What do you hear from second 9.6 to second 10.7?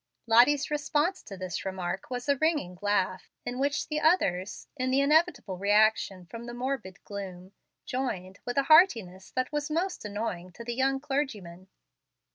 most annoying to